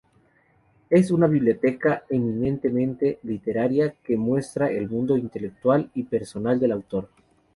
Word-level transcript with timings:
Es 0.89 1.11
una 1.11 1.27
biblioteca 1.27 2.05
eminentemente 2.09 3.19
literaria 3.21 3.93
que 4.03 4.17
muestra 4.17 4.71
el 4.71 4.89
mundo 4.89 5.15
intelectual 5.15 5.91
y 5.93 6.01
personal 6.05 6.59
del 6.59 6.71
autor. 6.71 7.09